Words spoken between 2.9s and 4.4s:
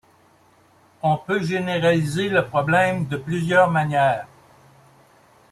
de plusieurs manières.